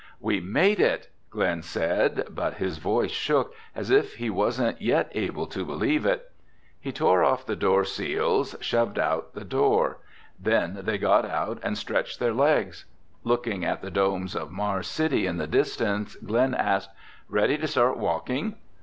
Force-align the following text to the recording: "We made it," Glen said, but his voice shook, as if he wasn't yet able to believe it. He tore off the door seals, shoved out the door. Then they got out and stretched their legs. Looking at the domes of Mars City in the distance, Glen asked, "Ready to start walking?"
"We 0.19 0.39
made 0.39 0.79
it," 0.79 1.11
Glen 1.29 1.61
said, 1.61 2.25
but 2.31 2.55
his 2.55 2.79
voice 2.79 3.11
shook, 3.11 3.53
as 3.75 3.91
if 3.91 4.15
he 4.15 4.31
wasn't 4.31 4.81
yet 4.81 5.11
able 5.13 5.45
to 5.45 5.63
believe 5.63 6.07
it. 6.07 6.31
He 6.79 6.91
tore 6.91 7.23
off 7.23 7.45
the 7.45 7.55
door 7.55 7.83
seals, 7.85 8.55
shoved 8.61 8.97
out 8.97 9.35
the 9.35 9.43
door. 9.45 9.99
Then 10.39 10.79
they 10.81 10.97
got 10.97 11.25
out 11.25 11.59
and 11.61 11.77
stretched 11.77 12.19
their 12.19 12.33
legs. 12.33 12.85
Looking 13.23 13.63
at 13.63 13.83
the 13.83 13.91
domes 13.91 14.35
of 14.35 14.49
Mars 14.49 14.87
City 14.87 15.27
in 15.27 15.37
the 15.37 15.45
distance, 15.45 16.15
Glen 16.15 16.55
asked, 16.55 16.89
"Ready 17.29 17.59
to 17.59 17.67
start 17.67 17.95
walking?" 17.97 18.55